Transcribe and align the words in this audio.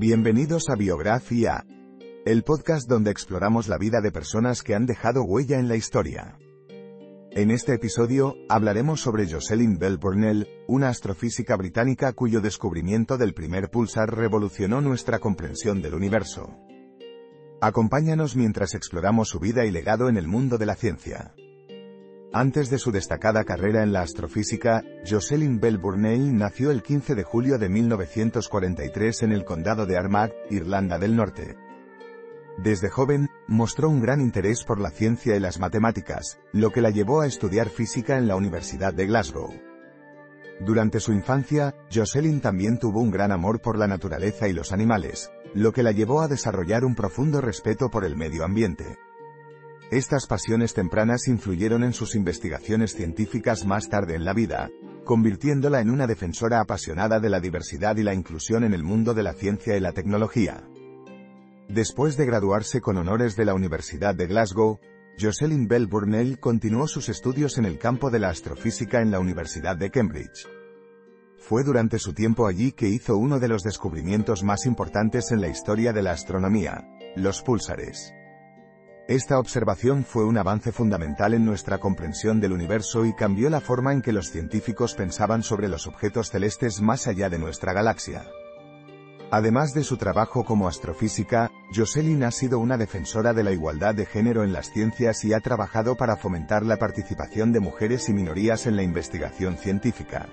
Bienvenidos 0.00 0.70
a 0.70 0.76
Biografía, 0.76 1.66
el 2.24 2.42
podcast 2.42 2.88
donde 2.88 3.10
exploramos 3.10 3.68
la 3.68 3.76
vida 3.76 4.00
de 4.00 4.10
personas 4.10 4.62
que 4.62 4.74
han 4.74 4.86
dejado 4.86 5.24
huella 5.24 5.58
en 5.58 5.68
la 5.68 5.76
historia. 5.76 6.38
En 7.32 7.50
este 7.50 7.74
episodio, 7.74 8.34
hablaremos 8.48 9.02
sobre 9.02 9.30
Jocelyn 9.30 9.76
Bell 9.76 9.98
Burnell, 9.98 10.48
una 10.66 10.88
astrofísica 10.88 11.54
británica 11.54 12.14
cuyo 12.14 12.40
descubrimiento 12.40 13.18
del 13.18 13.34
primer 13.34 13.68
pulsar 13.68 14.16
revolucionó 14.16 14.80
nuestra 14.80 15.18
comprensión 15.18 15.82
del 15.82 15.92
universo. 15.92 16.56
Acompáñanos 17.60 18.36
mientras 18.36 18.72
exploramos 18.72 19.28
su 19.28 19.38
vida 19.38 19.66
y 19.66 19.70
legado 19.70 20.08
en 20.08 20.16
el 20.16 20.26
mundo 20.26 20.56
de 20.56 20.64
la 20.64 20.76
ciencia. 20.76 21.34
Antes 22.32 22.70
de 22.70 22.78
su 22.78 22.92
destacada 22.92 23.42
carrera 23.42 23.82
en 23.82 23.92
la 23.92 24.02
astrofísica, 24.02 24.84
Jocelyn 25.04 25.58
Bell 25.58 25.78
Burnell 25.78 26.36
nació 26.36 26.70
el 26.70 26.80
15 26.80 27.16
de 27.16 27.24
julio 27.24 27.58
de 27.58 27.68
1943 27.68 29.24
en 29.24 29.32
el 29.32 29.44
condado 29.44 29.84
de 29.84 29.96
Armagh, 29.96 30.32
Irlanda 30.48 31.00
del 31.00 31.16
Norte. 31.16 31.56
Desde 32.56 32.88
joven, 32.88 33.30
mostró 33.48 33.88
un 33.88 34.00
gran 34.00 34.20
interés 34.20 34.62
por 34.62 34.80
la 34.80 34.90
ciencia 34.90 35.34
y 35.34 35.40
las 35.40 35.58
matemáticas, 35.58 36.38
lo 36.52 36.70
que 36.70 36.82
la 36.82 36.90
llevó 36.90 37.20
a 37.20 37.26
estudiar 37.26 37.68
física 37.68 38.16
en 38.16 38.28
la 38.28 38.36
Universidad 38.36 38.94
de 38.94 39.06
Glasgow. 39.06 39.52
Durante 40.60 41.00
su 41.00 41.12
infancia, 41.12 41.74
Jocelyn 41.92 42.40
también 42.40 42.78
tuvo 42.78 43.00
un 43.00 43.10
gran 43.10 43.32
amor 43.32 43.60
por 43.60 43.76
la 43.76 43.88
naturaleza 43.88 44.46
y 44.46 44.52
los 44.52 44.70
animales, 44.70 45.32
lo 45.52 45.72
que 45.72 45.82
la 45.82 45.90
llevó 45.90 46.20
a 46.20 46.28
desarrollar 46.28 46.84
un 46.84 46.94
profundo 46.94 47.40
respeto 47.40 47.90
por 47.90 48.04
el 48.04 48.14
medio 48.14 48.44
ambiente. 48.44 48.98
Estas 49.90 50.28
pasiones 50.28 50.72
tempranas 50.72 51.26
influyeron 51.26 51.82
en 51.82 51.92
sus 51.92 52.14
investigaciones 52.14 52.94
científicas 52.94 53.66
más 53.66 53.88
tarde 53.88 54.14
en 54.14 54.24
la 54.24 54.32
vida, 54.32 54.70
convirtiéndola 55.04 55.80
en 55.80 55.90
una 55.90 56.06
defensora 56.06 56.60
apasionada 56.60 57.18
de 57.18 57.28
la 57.28 57.40
diversidad 57.40 57.96
y 57.96 58.04
la 58.04 58.14
inclusión 58.14 58.62
en 58.62 58.72
el 58.72 58.84
mundo 58.84 59.14
de 59.14 59.24
la 59.24 59.32
ciencia 59.32 59.76
y 59.76 59.80
la 59.80 59.90
tecnología. 59.90 60.62
Después 61.68 62.16
de 62.16 62.24
graduarse 62.24 62.80
con 62.80 62.98
honores 62.98 63.34
de 63.34 63.44
la 63.44 63.54
Universidad 63.54 64.14
de 64.14 64.28
Glasgow, 64.28 64.78
Jocelyn 65.20 65.66
Bell 65.66 65.88
Burnell 65.88 66.38
continuó 66.38 66.86
sus 66.86 67.08
estudios 67.08 67.58
en 67.58 67.64
el 67.64 67.76
campo 67.76 68.10
de 68.10 68.20
la 68.20 68.28
astrofísica 68.28 69.00
en 69.00 69.10
la 69.10 69.18
Universidad 69.18 69.76
de 69.76 69.90
Cambridge. 69.90 70.46
Fue 71.36 71.64
durante 71.64 71.98
su 71.98 72.12
tiempo 72.12 72.46
allí 72.46 72.70
que 72.70 72.88
hizo 72.88 73.16
uno 73.16 73.40
de 73.40 73.48
los 73.48 73.64
descubrimientos 73.64 74.44
más 74.44 74.66
importantes 74.66 75.32
en 75.32 75.40
la 75.40 75.48
historia 75.48 75.92
de 75.92 76.02
la 76.02 76.12
astronomía, 76.12 76.86
los 77.16 77.42
púlsares. 77.42 78.14
Esta 79.08 79.38
observación 79.38 80.04
fue 80.04 80.24
un 80.24 80.38
avance 80.38 80.70
fundamental 80.70 81.34
en 81.34 81.44
nuestra 81.44 81.78
comprensión 81.78 82.40
del 82.40 82.52
universo 82.52 83.04
y 83.04 83.12
cambió 83.12 83.50
la 83.50 83.60
forma 83.60 83.92
en 83.92 84.02
que 84.02 84.12
los 84.12 84.30
científicos 84.30 84.94
pensaban 84.94 85.42
sobre 85.42 85.68
los 85.68 85.86
objetos 85.86 86.30
celestes 86.30 86.80
más 86.80 87.06
allá 87.06 87.28
de 87.28 87.38
nuestra 87.38 87.72
galaxia. 87.72 88.24
Además 89.32 89.74
de 89.74 89.84
su 89.84 89.96
trabajo 89.96 90.44
como 90.44 90.66
astrofísica, 90.66 91.50
Jocelyn 91.74 92.24
ha 92.24 92.32
sido 92.32 92.58
una 92.58 92.76
defensora 92.76 93.32
de 93.32 93.44
la 93.44 93.52
igualdad 93.52 93.94
de 93.94 94.06
género 94.06 94.42
en 94.42 94.52
las 94.52 94.72
ciencias 94.72 95.24
y 95.24 95.32
ha 95.32 95.40
trabajado 95.40 95.96
para 95.96 96.16
fomentar 96.16 96.64
la 96.64 96.78
participación 96.78 97.52
de 97.52 97.60
mujeres 97.60 98.08
y 98.08 98.12
minorías 98.12 98.66
en 98.66 98.74
la 98.74 98.82
investigación 98.82 99.56
científica. 99.56 100.28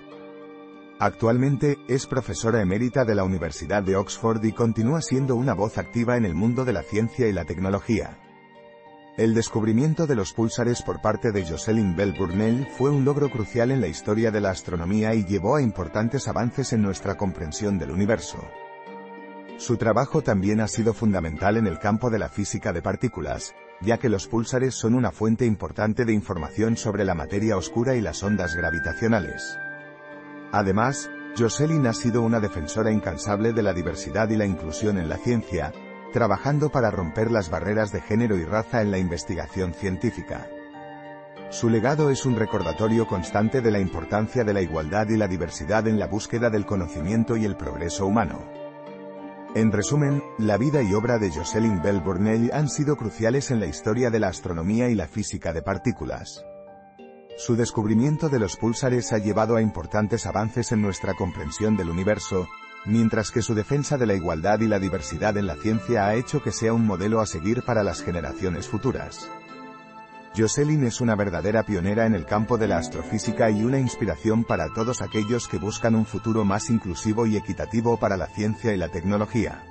Actualmente, 1.00 1.77
es 1.88 2.07
profesora 2.07 2.59
emérita 2.59 3.06
de 3.06 3.13
la 3.13 3.23
Universidad 3.23 3.83
de 3.83 3.95
Oxford 3.95 4.44
y 4.44 4.51
continúa 4.51 5.01
siendo 5.01 5.35
una 5.35 5.53
voz 5.53 5.77
activa 5.77 6.17
en 6.17 6.25
el 6.25 6.33
mundo 6.33 6.66
de 6.66 6.73
la 6.73 6.81
ciencia 6.81 7.27
y 7.27 7.33
la 7.33 7.45
tecnología. 7.45 8.17
El 9.17 9.33
descubrimiento 9.33 10.05
de 10.05 10.13
los 10.13 10.31
púlsares 10.31 10.83
por 10.83 11.01
parte 11.01 11.31
de 11.31 11.44
Jocelyn 11.44 11.95
Bell 11.95 12.13
Burnell 12.13 12.67
fue 12.78 12.91
un 12.91 13.03
logro 13.03 13.31
crucial 13.31 13.72
en 13.72 13.81
la 13.81 13.88
historia 13.88 14.29
de 14.29 14.41
la 14.41 14.51
astronomía 14.51 15.16
y 15.16 15.25
llevó 15.25 15.55
a 15.55 15.61
importantes 15.63 16.28
avances 16.28 16.72
en 16.72 16.83
nuestra 16.83 17.17
comprensión 17.17 17.79
del 17.79 17.89
universo. 17.89 18.38
Su 19.57 19.77
trabajo 19.77 20.22
también 20.22 20.61
ha 20.61 20.67
sido 20.67 20.94
fundamental 20.94 21.57
en 21.57 21.66
el 21.66 21.79
campo 21.79 22.11
de 22.11 22.19
la 22.19 22.29
física 22.29 22.73
de 22.73 22.83
partículas, 22.83 23.56
ya 23.81 23.97
que 23.97 24.07
los 24.07 24.27
púlsares 24.27 24.75
son 24.75 24.94
una 24.94 25.09
fuente 25.09 25.47
importante 25.47 26.06
de 26.06 26.13
información 26.13 26.77
sobre 26.77 27.03
la 27.03 27.16
materia 27.16 27.57
oscura 27.57 27.95
y 27.95 28.01
las 28.01 28.22
ondas 28.22 28.56
gravitacionales. 28.56 29.57
Además, 30.51 31.09
Jocelyn 31.35 31.88
ha 31.88 31.94
sido 31.94 32.22
una 32.22 32.39
defensora 32.39 32.91
incansable 32.91 33.51
de 33.51 33.63
la 33.63 33.73
diversidad 33.73 34.29
y 34.29 34.38
la 34.38 34.45
inclusión 34.45 35.00
en 35.00 35.09
la 35.09 35.17
ciencia, 35.17 35.73
trabajando 36.17 36.69
para 36.72 36.89
romper 36.89 37.29
las 37.29 37.51
barreras 37.51 37.91
de 37.91 38.01
género 38.01 38.38
y 38.38 38.44
raza 38.44 38.81
en 38.81 38.89
la 38.89 38.97
investigación 38.97 39.75
científica. 39.75 40.50
Su 41.51 41.69
legado 41.69 42.09
es 42.09 42.25
un 42.25 42.35
recordatorio 42.35 43.05
constante 43.05 43.61
de 43.61 43.69
la 43.69 43.79
importancia 43.79 44.44
de 44.44 44.51
la 44.51 44.63
igualdad 44.63 45.07
y 45.09 45.16
la 45.16 45.27
diversidad 45.27 45.88
en 45.88 46.00
la 46.00 46.07
búsqueda 46.07 46.50
del 46.50 46.66
conocimiento 46.66 47.38
y 47.38 47.45
el 47.45 47.56
progreso 47.56 48.07
humano. 48.07 48.39
En 49.53 49.72
resumen, 49.72 50.23
la 50.39 50.57
vida 50.57 50.81
y 50.81 50.91
obra 50.95 51.19
de 51.19 51.29
Jocelyn 51.29 51.83
Bell 51.83 52.01
Burnell 52.01 52.50
han 52.51 52.67
sido 52.67 52.95
cruciales 52.95 53.51
en 53.51 53.59
la 53.59 53.67
historia 53.67 54.09
de 54.09 54.19
la 54.19 54.29
astronomía 54.29 54.89
y 54.89 54.95
la 54.95 55.07
física 55.07 55.53
de 55.53 55.61
partículas. 55.61 56.44
Su 57.38 57.56
descubrimiento 57.56 58.27
de 58.27 58.39
los 58.39 58.57
púlsares 58.57 59.13
ha 59.13 59.19
llevado 59.19 59.56
a 59.56 59.61
importantes 59.61 60.25
avances 60.25 60.72
en 60.72 60.81
nuestra 60.81 61.13
comprensión 61.13 61.77
del 61.77 61.91
universo, 61.91 62.47
mientras 62.88 63.31
que 63.31 63.42
su 63.42 63.53
defensa 63.53 63.98
de 63.98 64.08
la 64.08 64.16
igualdad 64.16 64.62
y 64.62 64.68
la 64.68 64.80
diversidad 64.80 65.38
en 65.38 65.46
la 65.46 65.56
ciencia 65.56 66.08
ha 66.08 66.16
hecho 66.16 66.42
que 66.42 66.52
sea 66.52 66.74
un 66.74 66.88
modelo 66.88 67.20
a 67.20 67.25
seguir 67.25 67.62
para 67.64 67.84
las 67.84 68.02
generaciones 68.02 68.68
futuras. 68.68 69.30
Jocelyn 70.36 70.84
es 70.86 71.02
una 71.02 71.16
verdadera 71.16 71.64
pionera 71.64 72.06
en 72.06 72.16
el 72.16 72.25
campo 72.25 72.58
de 72.58 72.68
la 72.68 72.78
astrofísica 72.78 73.50
y 73.50 73.64
una 73.64 73.80
inspiración 73.80 74.44
para 74.44 74.74
todos 74.74 75.02
aquellos 75.02 75.48
que 75.48 75.58
buscan 75.58 75.96
un 75.96 76.06
futuro 76.06 76.46
más 76.46 76.70
inclusivo 76.70 77.25
y 77.25 77.38
equitativo 77.38 77.98
para 77.98 78.18
la 78.18 78.28
ciencia 78.28 78.74
y 78.74 78.78
la 78.78 78.90
tecnología. 78.90 79.64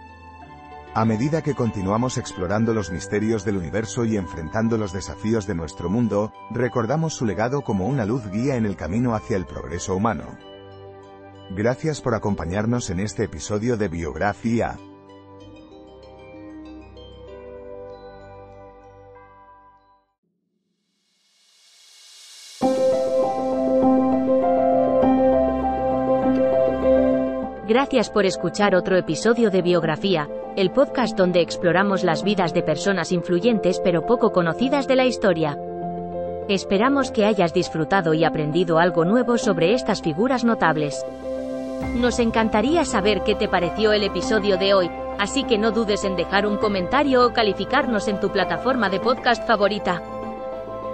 A 0.93 1.04
medida 1.04 1.43
que 1.43 1.54
continuamos 1.54 2.19
explorando 2.19 2.75
los 2.75 2.91
misterios 2.91 3.44
del 3.44 3.59
universo 3.59 4.04
y 4.04 4.16
enfrentando 4.16 4.77
los 4.77 4.93
desafíos 4.93 5.47
de 5.47 5.54
nuestro 5.54 5.88
mundo, 5.88 6.33
recordamos 6.50 7.15
su 7.15 7.27
legado 7.27 7.62
como 7.62 7.87
una 7.87 8.04
luz 8.04 8.28
guía 8.31 8.56
en 8.56 8.66
el 8.66 8.77
camino 8.77 9.15
hacia 9.15 9.37
el 9.37 9.47
progreso 9.47 9.94
humano. 9.94 10.55
Gracias 11.50 12.00
por 12.00 12.14
acompañarnos 12.14 12.90
en 12.90 13.00
este 13.00 13.24
episodio 13.24 13.76
de 13.76 13.88
Biografía. 13.88 14.76
Gracias 27.68 28.10
por 28.10 28.26
escuchar 28.26 28.74
otro 28.74 28.97
episodio 28.97 29.50
de 29.50 29.62
Biografía, 29.62 30.28
el 30.56 30.72
podcast 30.72 31.16
donde 31.16 31.41
exploramos 31.41 32.03
las 32.03 32.24
vidas 32.24 32.54
de 32.54 32.62
personas 32.62 33.12
influyentes 33.12 33.80
pero 33.82 34.04
poco 34.04 34.32
conocidas 34.32 34.88
de 34.88 34.97
la 34.97 35.04
historia. 35.04 35.56
Esperamos 36.48 37.10
que 37.10 37.24
hayas 37.24 37.53
disfrutado 37.53 38.15
y 38.15 38.24
aprendido 38.24 38.78
algo 38.78 39.04
nuevo 39.04 39.36
sobre 39.36 39.74
estas 39.74 40.00
figuras 40.00 40.44
notables. 40.44 41.04
Nos 41.94 42.18
encantaría 42.18 42.84
saber 42.84 43.22
qué 43.24 43.34
te 43.34 43.48
pareció 43.48 43.92
el 43.92 44.02
episodio 44.02 44.56
de 44.56 44.74
hoy, 44.74 44.90
así 45.18 45.44
que 45.44 45.58
no 45.58 45.70
dudes 45.70 46.04
en 46.04 46.16
dejar 46.16 46.46
un 46.46 46.56
comentario 46.56 47.26
o 47.26 47.32
calificarnos 47.32 48.08
en 48.08 48.20
tu 48.20 48.30
plataforma 48.30 48.88
de 48.90 49.00
podcast 49.00 49.46
favorita. 49.46 50.02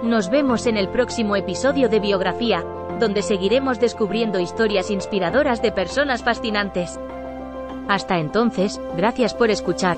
Nos 0.03 0.29
vemos 0.29 0.65
en 0.65 0.77
el 0.77 0.89
próximo 0.89 1.35
episodio 1.35 1.89
de 1.89 1.99
Biografía, 1.99 2.63
donde 2.99 3.21
seguiremos 3.21 3.79
descubriendo 3.79 4.39
historias 4.39 4.91
inspiradoras 4.91 5.61
de 5.61 5.71
personas 5.71 6.23
fascinantes. 6.23 6.99
Hasta 7.87 8.17
entonces, 8.17 8.79
gracias 8.95 9.33
por 9.33 9.49
escuchar. 9.49 9.97